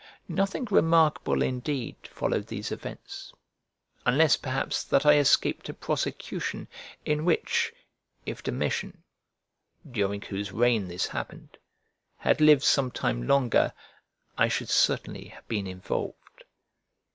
[0.27, 3.31] Nothing remarkable indeed followed these events,
[4.03, 6.67] unless perhaps that I escaped a prosecution,
[7.05, 7.71] in which,
[8.25, 9.03] if Domitian
[9.91, 11.55] (during whose reign this happened)
[12.17, 13.73] had lived some time longer,
[14.39, 16.45] I should certainly have been involved.